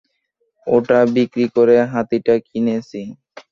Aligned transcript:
ওটা 0.67 0.99
বিক্রি 1.15 1.45
করে 1.55 1.75
হাতিটা 1.93 2.35
কিনেছি। 2.47 3.01